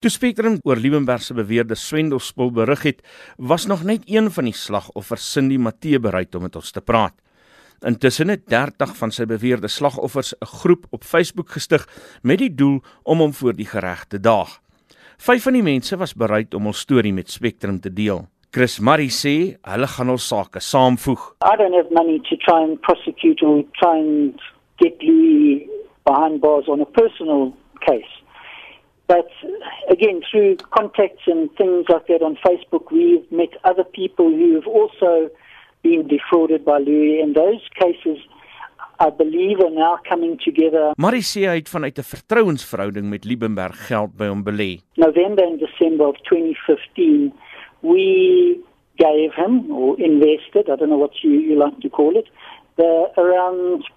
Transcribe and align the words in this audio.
Toe 0.00 0.08
Spectrum 0.08 0.54
oor 0.64 0.78
Liebenberg 0.80 1.20
se 1.20 1.34
beweerde 1.36 1.76
swendelspul 1.76 2.48
berig 2.56 2.86
het, 2.86 3.00
was 3.36 3.66
nog 3.68 3.82
net 3.84 4.06
een 4.08 4.30
van 4.32 4.46
die 4.48 4.54
slagoffers 4.56 5.26
Cindy 5.34 5.58
Matthee 5.60 5.98
bereid 6.00 6.32
om 6.34 6.46
met 6.46 6.54
ons 6.56 6.70
te 6.72 6.80
praat. 6.80 7.12
Intussen 7.84 8.32
het 8.32 8.46
30 8.48 8.94
van 8.96 9.12
sy 9.12 9.26
beweerde 9.28 9.68
slagoffers 9.68 10.32
'n 10.40 10.48
groep 10.62 10.86
op 10.90 11.04
Facebook 11.04 11.50
gestig 11.52 11.84
met 12.22 12.38
die 12.38 12.54
doel 12.54 12.80
om 13.04 13.18
hom 13.18 13.32
voor 13.32 13.52
die 13.52 13.68
reg 13.70 14.06
te 14.08 14.20
daag. 14.20 14.62
Vyf 15.18 15.42
van 15.42 15.52
die 15.52 15.62
mense 15.62 15.96
was 15.96 16.14
bereid 16.14 16.54
om 16.54 16.62
hul 16.62 16.72
storie 16.72 17.12
met 17.12 17.30
Spectrum 17.30 17.80
te 17.80 17.92
deel. 17.92 18.26
Chris 18.50 18.78
Murray 18.80 19.10
sê 19.10 19.58
hulle 19.62 19.86
gaan 19.86 20.08
hul 20.08 20.18
sake 20.18 20.60
saamvoeg. 20.60 21.36
I 21.44 21.56
don't 21.56 21.74
have 21.74 21.92
money 21.92 22.18
to 22.20 22.36
try 22.36 22.62
and 22.62 22.80
prosecute 22.80 23.44
or 23.46 23.64
try 23.72 23.98
and 23.98 24.40
get 24.76 25.02
Louis 25.02 25.68
behind 26.04 26.40
bars 26.40 26.68
on 26.68 26.80
a 26.80 26.86
personal 26.86 27.52
case. 27.80 28.20
But 29.06 29.26
again, 30.00 30.22
through 30.30 30.56
contacts 30.72 31.22
and 31.26 31.50
things 31.56 31.86
like 31.88 32.06
that 32.06 32.22
on 32.22 32.36
Facebook, 32.46 32.90
we've 32.90 33.30
met 33.30 33.50
other 33.64 33.84
people 33.84 34.30
who 34.30 34.54
have 34.54 34.66
also 34.66 35.30
been 35.82 36.06
defrauded 36.08 36.64
by 36.64 36.78
Louis, 36.78 37.20
and 37.20 37.34
those 37.34 37.60
cases 37.78 38.18
I 38.98 39.10
believe 39.10 39.60
are 39.60 39.70
now 39.70 39.98
coming 40.08 40.38
together. 40.44 40.92
Marie 40.96 41.46
het 41.48 41.68
vanuit 41.68 41.98
'n 41.98 42.02
vertrouensverhouding 42.02 43.08
met 43.08 43.24
Liebenberg 43.24 43.86
geld 43.86 44.16
by 44.16 44.26
hom 44.26 44.42
belê. 44.42 44.80
November 44.94 45.44
and 45.44 45.58
December 45.58 46.06
of 46.06 46.16
2015, 46.22 47.32
we 47.80 48.60
gave 48.96 49.32
him 49.34 49.70
or 49.70 49.98
invested, 49.98 50.68
I 50.68 50.76
don't 50.76 50.88
know 50.88 50.98
what 50.98 51.22
you, 51.22 51.30
you 51.30 51.56
like 51.56 51.80
to 51.80 51.88
call 51.88 52.16
it, 52.16 52.28
the, 52.76 53.10
around 53.16 53.88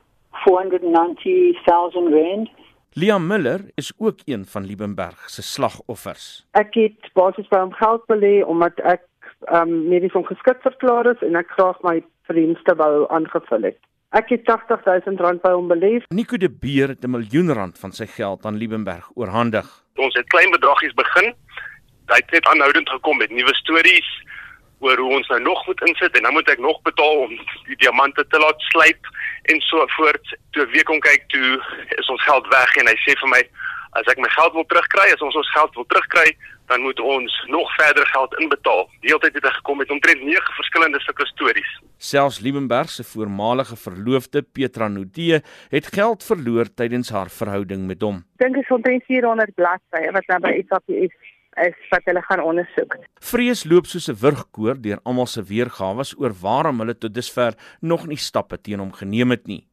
490,000 0.46 2.12
rand. 2.12 2.50
Liam 2.96 3.28
Miller 3.28 3.60
is 3.76 3.92
ook 3.98 4.20
een 4.26 4.46
van 4.46 4.66
Liebenberg 4.66 5.30
se 5.30 5.42
slagoffers. 5.42 6.46
Ek 6.52 6.76
het 6.78 7.08
basies 7.18 7.48
by 7.50 7.64
hom 7.64 7.72
geld 7.74 8.04
belê 8.12 8.44
omdat 8.46 8.78
ek 8.86 9.02
um, 9.50 9.72
medies 9.90 10.14
ongeskik 10.14 10.62
verklaar 10.62 11.10
is 11.10 11.24
en 11.26 11.34
ek 11.40 11.50
graag 11.58 11.80
my 11.82 11.96
verdienste 12.30 12.76
wou 12.78 13.08
aangevul 13.10 13.66
het. 13.66 13.80
Ek 14.14 14.30
het 14.30 14.46
80000 14.46 15.24
rand 15.26 15.42
by 15.42 15.56
hom 15.56 15.72
beleef. 15.74 16.06
Nico 16.14 16.38
de 16.38 16.52
Beer 16.52 16.94
het 16.94 17.02
'n 17.02 17.16
miljoen 17.18 17.50
rand 17.50 17.80
van 17.82 17.92
sy 17.92 18.06
geld 18.06 18.46
aan 18.46 18.62
Liebenberg 18.62 19.10
oorhandig. 19.16 19.66
Ons 19.98 20.14
het 20.14 20.30
klein 20.30 20.52
bedragies 20.52 20.94
begin. 20.94 21.34
Hy 22.14 22.22
het 22.22 22.32
net 22.32 22.46
aanhoudend 22.46 22.90
gekom 22.90 23.18
met 23.18 23.32
nuwe 23.32 23.56
stories 23.56 24.10
oor 24.80 24.98
hoe 24.98 25.12
ons 25.18 25.28
nou 25.28 25.40
nog 25.42 25.66
moet 25.68 25.84
insit 25.88 26.18
en 26.18 26.24
dan 26.28 26.34
moet 26.34 26.50
ek 26.50 26.64
nog 26.64 26.80
betaal 26.88 27.26
om 27.28 27.36
die 27.70 27.78
diamante 27.84 28.26
te 28.28 28.40
laat 28.40 28.66
slyp 28.72 29.12
en 29.52 29.62
so 29.70 29.86
voort. 29.98 30.34
Toe 30.52 30.66
week 30.74 30.88
kom 30.90 31.00
kyk 31.04 31.28
toe 31.34 31.60
is 32.00 32.10
ons 32.10 32.24
geld 32.24 32.48
weg 32.56 32.76
en 32.82 32.92
hy 32.92 32.98
sê 33.06 33.16
vir 33.22 33.32
my 33.36 33.44
as 34.00 34.10
ek 34.10 34.18
my 34.22 34.30
geld 34.34 34.56
wil 34.58 34.66
terugkry, 34.66 35.12
as 35.14 35.22
ons 35.22 35.36
ons 35.38 35.52
geld 35.54 35.76
wil 35.78 35.86
terugkry, 35.92 36.32
dan 36.72 36.82
moet 36.82 37.00
ons 37.00 37.34
nog 37.52 37.70
verder 37.76 38.08
geld 38.10 38.34
inbetaal. 38.42 38.88
Die 39.04 39.12
hele 39.12 39.22
tyd 39.22 39.36
het 39.38 39.46
hy 39.46 39.52
gekom 39.60 39.82
met 39.84 39.92
omtrent 39.94 40.24
9 40.26 40.56
verskillende 40.58 41.02
sulke 41.04 41.28
stories. 41.30 41.74
Selfs 42.02 42.40
Liebenberg 42.44 42.90
se 42.90 43.04
voormalige 43.06 43.78
verloofde 43.78 44.42
Petra 44.42 44.88
Nudee 44.88 45.44
het 45.70 45.92
geld 45.94 46.26
verloor 46.26 46.72
tydens 46.74 47.12
haar 47.14 47.30
verhouding 47.30 47.86
met 47.88 48.02
hom. 48.02 48.24
Ek 48.40 48.48
dink 48.48 48.64
is 48.64 48.74
omtrent 48.74 49.06
400 49.12 49.54
bladsye 49.60 50.12
wat 50.16 50.32
nou 50.32 50.40
by 50.48 50.56
SAPS 50.72 51.32
is 51.62 51.76
wat 51.90 52.06
hulle 52.06 52.22
gaan 52.22 52.42
ondersoek. 52.44 52.98
Vrees 53.20 53.64
loop 53.64 53.86
soos 53.86 54.10
'n 54.10 54.20
wurgkoor 54.22 54.82
deur 54.82 55.00
almal 55.04 55.28
se 55.28 55.44
weergawe 55.44 56.04
oor 56.18 56.34
waarom 56.42 56.80
hulle 56.80 56.98
tot 56.98 57.14
dusver 57.14 57.54
nog 57.82 58.08
nie 58.08 58.18
stappe 58.18 58.58
teen 58.62 58.80
hom 58.80 58.92
geneem 58.94 59.30
het 59.30 59.48
nie. 59.48 59.68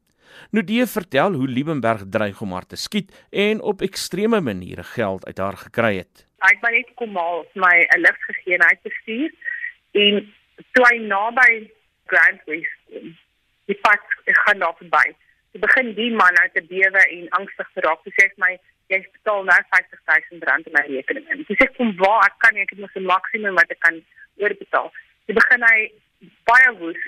Nudee 0.50 0.86
vertel 0.86 1.32
hoe 1.32 1.48
Liebenberg 1.48 2.02
dreig 2.10 2.40
om 2.40 2.52
haar 2.52 2.66
te 2.66 2.76
skiet 2.76 3.26
en 3.30 3.60
op 3.60 3.80
ekstreme 3.80 4.40
maniere 4.40 4.82
geld 4.82 5.26
uit 5.26 5.38
haar 5.38 5.56
gekry 5.56 5.96
het. 5.96 6.26
Hy 6.40 6.52
het 6.54 6.62
my 6.62 6.70
net 6.70 6.92
kom 6.94 7.16
haal, 7.16 7.44
my 7.54 7.76
'n 7.96 8.00
lig 8.00 8.18
gegee 8.26 8.54
en 8.54 8.62
hy 8.64 8.70
het 8.74 8.82
bestuur 8.82 9.30
en 9.92 10.32
toe 10.72 10.84
hy 10.90 10.98
naby 11.06 11.70
Grand 12.06 12.40
West 12.46 12.76
kom, 12.90 13.16
die 13.66 13.78
pad 13.82 14.02
gaan 14.26 14.58
daar 14.58 14.76
verby. 14.78 15.16
Toe 15.52 15.60
begin 15.60 15.94
die 15.94 16.10
man 16.14 16.38
uit 16.42 16.54
te 16.54 16.62
bewe 16.62 17.02
en 17.16 17.28
angstig 17.38 17.68
geraak. 17.74 18.04
Hy 18.04 18.12
sê 18.14 18.28
vir 18.28 18.42
my 18.44 18.52
jy 18.90 19.00
betaal 19.06 19.44
nou 19.46 19.58
50000 19.74 20.46
rand 20.50 20.66
in 20.66 20.76
my 20.76 20.84
rekening. 20.86 21.26
En 21.30 21.42
hy 21.48 21.56
sê 21.58 21.66
kom 21.76 21.90
waar 21.98 22.26
ek 22.28 22.38
kan 22.44 22.56
ek 22.56 22.70
het 22.74 22.82
mos 22.82 22.96
'n 22.98 23.10
maksimum 23.10 23.58
wat 23.58 23.70
ek 23.70 23.80
kan 23.86 24.00
oorbetaal. 24.42 24.88
Toe 25.26 25.34
begin 25.40 25.66
hy 25.70 25.78
baie 26.50 26.70
woes. 26.78 27.02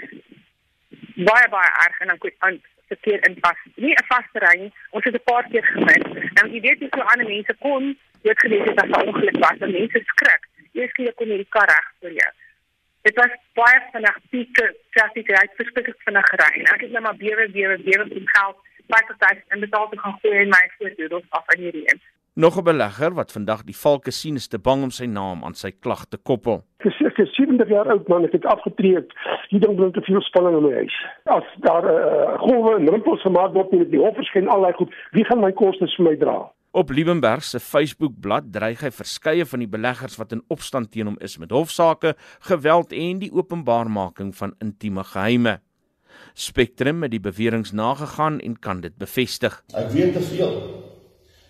Baie 1.30 1.48
baie 1.54 1.70
erg 1.86 2.00
en 2.00 2.08
dan 2.12 2.18
kom 2.18 2.30
aan 2.38 2.60
verkeer 2.92 3.20
in 3.28 3.40
pas. 3.40 3.58
Nie 3.76 3.94
'n 3.94 4.06
vaste 4.10 4.38
ry 4.46 4.54
nie. 4.62 4.72
Ons 4.90 5.04
het 5.04 5.14
'n 5.14 5.28
paar 5.30 5.44
keer 5.50 5.64
gemis. 5.64 6.06
Nou 6.36 6.46
jy 6.54 6.60
weet 6.66 6.80
hoe 6.80 7.10
ander 7.12 7.28
mense 7.28 7.54
kon, 7.58 7.84
jy 8.22 8.30
het 8.30 8.44
gelees 8.44 8.64
dat 8.66 8.76
daar 8.76 9.04
'n 9.04 9.08
ongeluk 9.08 9.38
was 9.44 9.58
en 9.58 9.72
mense 9.72 10.00
skrik. 10.12 10.42
Eers 10.72 10.92
keer 10.92 11.12
kom 11.14 11.28
hierdie 11.28 11.52
kar 11.54 11.68
reg 11.68 11.86
vir 12.00 12.12
jou. 12.20 12.32
Dit 13.02 13.16
was 13.18 13.32
baie 13.58 13.78
vinnig 13.92 14.18
pieke 14.30 14.66
traffic 14.94 15.30
ry 15.34 15.46
verskriklik 15.58 15.98
vinnig 16.06 16.28
gery. 16.34 16.62
Ek 16.74 16.84
het 16.84 16.92
net 16.94 17.02
maar 17.02 17.16
bewe 17.18 17.48
bewe 17.50 17.78
bewe 17.82 18.04
om 18.06 18.28
geld 18.36 18.58
baie 18.92 19.16
tyd 19.24 19.42
en 19.48 19.60
betaal 19.60 19.88
te 19.88 19.98
gaan 19.98 20.18
gooi 20.22 20.42
in 20.42 20.52
my 20.52 20.62
voordeel 20.78 21.22
af 21.28 21.44
aan 21.54 21.64
hierdie 21.64 21.86
een. 21.90 22.00
Nog 22.34 22.58
'n 22.58 22.64
belegger 22.64 23.14
wat 23.14 23.32
vandag 23.32 23.62
die 23.64 23.76
valke 23.76 24.10
sien 24.10 24.34
is 24.34 24.48
te 24.48 24.58
bang 24.58 24.82
om 24.82 24.90
sy 24.90 25.04
naam 25.04 25.44
aan 25.44 25.54
sy 25.54 25.70
klag 25.80 26.04
te 26.04 26.16
koppel. 26.16 26.64
Ek 27.12 27.18
is 27.18 27.34
70 27.36 27.68
jaar 27.68 27.88
oud 27.88 28.08
man, 28.08 28.24
ek 28.24 28.32
het 28.32 28.44
afgetree. 28.44 29.04
Hier 29.48 29.60
dink 29.60 29.80
ek 29.80 29.92
te 29.92 30.00
veel 30.00 30.20
spanning 30.20 30.56
in 30.56 30.62
my 30.62 30.72
huis. 30.72 30.96
As 31.24 31.44
daar 31.56 31.84
uh, 31.84 32.38
golwe 32.38 32.78
en 32.78 32.88
rimpels 32.88 33.20
gemaak 33.20 33.52
word 33.52 33.70
met 33.72 33.90
die 33.90 34.00
hof 34.00 34.14
verskyn 34.14 34.48
al 34.48 34.62
daai 34.62 34.72
goed, 34.72 34.94
wie 35.10 35.24
gaan 35.24 35.40
my 35.40 35.52
kostes 35.52 35.94
vir 35.96 36.04
my 36.04 36.16
dra? 36.16 36.38
Op 36.72 36.90
Liebenberg 36.90 37.44
se 37.44 37.58
Facebookblad 37.60 38.46
dreig 38.48 38.80
hy 38.80 38.88
verskeie 38.96 39.44
van 39.44 39.60
die 39.60 39.68
beleggers 39.68 40.14
wat 40.16 40.30
in 40.32 40.40
opstand 40.48 40.88
teen 40.94 41.10
hom 41.10 41.18
is 41.20 41.34
met 41.36 41.52
hofsaake, 41.52 42.14
geweld 42.48 42.94
en 42.96 43.20
die 43.20 43.28
openbaarmaking 43.28 44.30
van 44.38 44.54
intieme 44.64 45.04
geheime. 45.04 45.58
Spectrum 46.32 47.04
het 47.04 47.12
die 47.12 47.20
beweringe 47.20 47.76
nagegaan 47.76 48.40
en 48.40 48.56
kan 48.56 48.80
dit 48.80 48.96
bevestig. 48.96 49.58
Ek 49.76 49.92
weet 49.92 50.16
te 50.16 50.24
veel. 50.30 50.56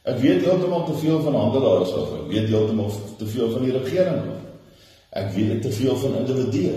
Ek 0.03 0.19
weet 0.19 0.43
heeltemal 0.43 0.89
te 0.91 0.99
veel 1.05 1.23
van 1.23 1.39
handelaars 1.39 1.95
of 2.03 2.13
ek 2.19 2.29
weet 2.35 2.51
heeltemal 2.51 2.91
te 3.23 3.33
veel 3.37 3.55
van 3.55 3.67
die 3.69 3.79
regering. 3.79 4.21
Ek 5.23 5.31
weet 5.39 5.63
te 5.63 5.71
veel 5.79 6.03
van 6.03 6.21
individue. 6.25 6.77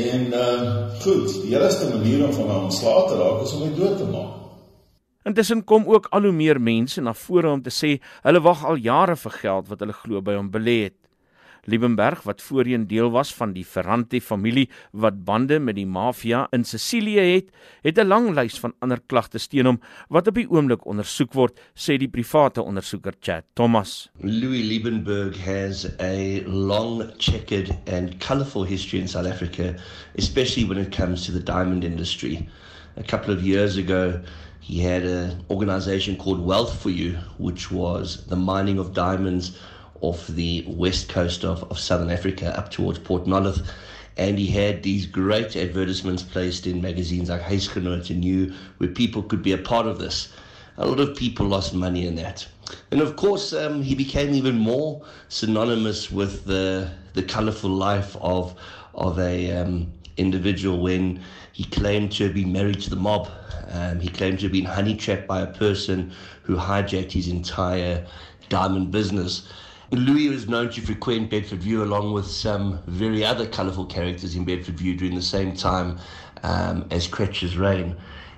En 0.00 0.28
uh 0.32 0.98
goed, 1.04 1.28
die 1.44 1.58
enigste 1.58 1.92
manier 1.92 2.24
om 2.24 2.32
van 2.40 2.54
my 2.54 2.60
ontslae 2.70 3.08
te 3.10 3.20
raak 3.20 3.44
is 3.44 3.58
om 3.58 3.68
my 3.68 3.74
dood 3.76 4.00
te 4.00 4.08
maak. 4.16 4.39
Intussen 5.28 5.64
kom 5.64 5.84
ook 5.84 6.06
al 6.16 6.22
hoe 6.22 6.32
meer 6.32 6.60
mense 6.60 7.00
na 7.04 7.12
vore 7.12 7.50
om 7.52 7.60
te 7.60 7.72
sê 7.74 7.98
hulle 8.24 8.40
wag 8.40 8.64
al 8.64 8.80
jare 8.80 9.16
vir 9.20 9.34
geld 9.42 9.66
wat 9.68 9.82
hulle 9.84 9.92
glo 9.92 10.22
by 10.24 10.38
hom 10.38 10.48
belê 10.52 10.76
het. 10.86 10.96
Liebenberg 11.68 12.22
wat 12.24 12.40
voorheen 12.40 12.86
deel 12.88 13.10
was 13.12 13.34
van 13.36 13.52
die 13.52 13.66
Ferranti 13.68 14.20
familie 14.24 14.70
wat 14.96 15.18
bande 15.24 15.58
met 15.60 15.76
die 15.76 15.84
maffia 15.84 16.46
in 16.56 16.64
Sicilië 16.64 17.26
het, 17.34 17.50
het 17.84 17.98
'n 17.98 18.08
lang 18.08 18.30
lys 18.34 18.56
van 18.58 18.72
ander 18.80 19.00
klagtes 19.06 19.46
teen 19.46 19.66
hom 19.66 19.80
wat 20.08 20.28
op 20.28 20.34
die 20.34 20.48
oomblik 20.48 20.86
ondersoek 20.86 21.34
word, 21.34 21.60
sê 21.76 21.98
die 21.98 22.08
private 22.08 22.62
ondersoeker 22.62 23.12
Chad 23.20 23.44
Thomas. 23.54 24.08
Louis 24.22 24.64
Liebenberg 24.64 25.36
has 25.36 25.86
a 26.00 26.40
long 26.46 27.12
checkered 27.18 27.76
and 27.86 28.18
colorful 28.20 28.64
history 28.64 29.00
in 29.00 29.08
South 29.08 29.26
Africa, 29.26 29.76
especially 30.16 30.66
when 30.66 30.78
it 30.78 30.96
comes 30.96 31.26
to 31.26 31.32
the 31.32 31.44
diamond 31.44 31.84
industry. 31.84 32.48
A 32.96 33.02
couple 33.02 33.34
of 33.34 33.42
years 33.42 33.76
ago, 33.76 34.18
he 34.70 34.78
had 34.78 35.02
an 35.02 35.44
organization 35.50 36.16
called 36.16 36.38
Wealth 36.40 36.80
for 36.80 36.90
You, 36.90 37.18
which 37.38 37.72
was 37.72 38.24
the 38.26 38.36
mining 38.36 38.78
of 38.78 38.94
diamonds 38.94 39.58
off 40.00 40.28
the 40.28 40.64
west 40.68 41.08
coast 41.08 41.44
of, 41.44 41.64
of 41.72 41.76
southern 41.76 42.08
Africa 42.08 42.56
up 42.56 42.70
towards 42.70 43.00
Port 43.00 43.24
Nolloth. 43.24 43.68
And 44.16 44.38
he 44.38 44.46
had 44.46 44.84
these 44.84 45.06
great 45.06 45.56
advertisements 45.56 46.22
placed 46.22 46.68
in 46.68 46.80
magazines 46.80 47.30
like 47.30 47.42
Huisgenoot 47.42 48.10
and 48.10 48.20
New, 48.20 48.54
where 48.78 48.88
people 48.88 49.24
could 49.24 49.42
be 49.42 49.50
a 49.50 49.58
part 49.58 49.86
of 49.86 49.98
this. 49.98 50.28
A 50.76 50.86
lot 50.86 51.00
of 51.00 51.16
people 51.16 51.46
lost 51.48 51.74
money 51.74 52.06
in 52.06 52.14
that. 52.14 52.46
And 52.92 53.00
of 53.00 53.16
course, 53.16 53.52
um, 53.52 53.82
he 53.82 53.96
became 53.96 54.34
even 54.34 54.56
more 54.56 55.02
synonymous 55.28 56.12
with 56.12 56.44
the, 56.44 56.92
the 57.14 57.24
colorful 57.24 57.70
life 57.70 58.16
of, 58.20 58.54
of 58.94 59.18
a 59.18 59.50
um, 59.50 59.92
individual 60.20 60.78
when 60.80 61.22
he 61.52 61.64
claimed 61.64 62.12
to 62.12 62.24
have 62.24 62.34
been 62.34 62.52
married 62.52 62.80
to 62.82 62.90
the 62.90 62.96
mob. 62.96 63.28
Um, 63.70 64.00
he 64.00 64.08
claimed 64.08 64.38
to 64.40 64.46
have 64.46 64.52
been 64.52 64.64
honey 64.64 64.96
trapped 64.96 65.26
by 65.26 65.40
a 65.40 65.46
person 65.46 66.12
who 66.42 66.56
hijacked 66.56 67.12
his 67.12 67.28
entire 67.28 68.06
diamond 68.48 68.90
business. 68.90 69.48
Louis 69.92 70.28
was 70.28 70.48
known 70.48 70.70
to 70.70 70.80
frequent 70.80 71.30
Bedford 71.30 71.60
View 71.60 71.82
along 71.82 72.12
with 72.12 72.26
some 72.26 72.80
very 72.86 73.24
other 73.24 73.46
colourful 73.46 73.86
characters 73.86 74.36
in 74.36 74.44
Bedford 74.44 74.78
View 74.78 74.94
during 74.94 75.16
the 75.16 75.22
same 75.22 75.56
time 75.56 75.98
um, 76.44 76.86
as 76.90 77.08
Cretch's 77.08 77.56
reign. 77.56 77.96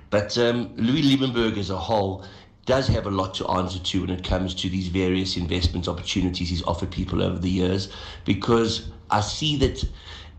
But 0.09 0.35
um, 0.37 0.75
Louis 0.75 1.03
Liebenberg 1.03 1.57
as 1.57 1.69
a 1.69 1.77
whole 1.77 2.25
does 2.65 2.87
have 2.87 3.05
a 3.05 3.11
lot 3.11 3.33
to 3.35 3.47
answer 3.47 3.79
to 3.79 4.01
when 4.01 4.09
it 4.09 4.23
comes 4.23 4.55
to 4.55 4.69
these 4.69 4.87
various 4.87 5.35
investment 5.35 5.87
opportunities 5.87 6.49
he's 6.49 6.63
offered 6.63 6.89
people 6.91 7.21
over 7.21 7.37
the 7.37 7.49
years 7.49 7.91
because 8.23 8.89
I 9.11 9.21
see 9.21 9.57
that 9.57 9.83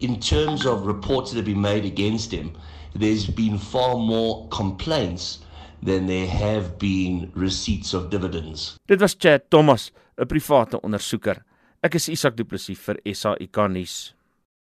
in 0.00 0.20
terms 0.20 0.66
of 0.66 0.86
reports 0.86 1.30
that 1.30 1.36
have 1.38 1.46
been 1.46 1.60
made 1.60 1.84
against 1.84 2.32
him, 2.32 2.56
there's 2.94 3.26
been 3.26 3.58
far 3.58 3.96
more 3.96 4.48
complaints 4.48 5.40
than 5.82 6.06
there 6.06 6.26
have 6.26 6.78
been 6.78 7.30
receipts 7.34 7.92
of 7.94 8.10
dividends. 8.10 8.76
Dit 8.88 9.00
was 9.00 9.14
Chad 9.14 9.50
Thomas, 9.50 9.90
'n 10.18 10.26
private 10.26 10.80
ondersoeker. 10.82 11.42
Ek 11.82 11.94
is 11.94 12.08
Isak 12.08 12.36
Du 12.36 12.44
Plessis 12.44 12.78
vir 12.78 12.96
SAK 13.04 13.68
nuus. 13.68 14.14